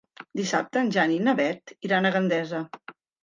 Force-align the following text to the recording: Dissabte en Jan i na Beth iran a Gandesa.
Dissabte 0.37 0.81
en 0.83 0.89
Jan 0.95 1.13
i 1.17 1.19
na 1.27 1.35
Beth 1.41 1.75
iran 1.89 2.09
a 2.09 2.13
Gandesa. 2.17 2.63